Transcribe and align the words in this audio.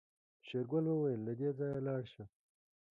شېرګل 0.45 0.85
وويل 0.89 1.21
له 1.27 1.33
دې 1.39 1.49
ځايه 1.57 1.79
لاړه 1.87 2.07
شه. 2.13 2.23